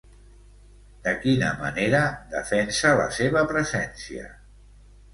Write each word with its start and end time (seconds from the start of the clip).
De 1.07 1.13
quina 1.25 1.51
manera 1.59 2.01
defensa 2.33 2.97
la 3.05 3.09
seva 3.21 3.47
presència? 3.55 4.31